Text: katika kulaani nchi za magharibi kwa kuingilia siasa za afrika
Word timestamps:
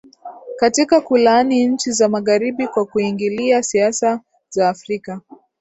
katika 0.55 1.01
kulaani 1.01 1.67
nchi 1.67 1.91
za 1.91 2.09
magharibi 2.09 2.67
kwa 2.67 2.85
kuingilia 2.85 3.63
siasa 3.63 4.21
za 4.49 4.69
afrika 4.69 5.21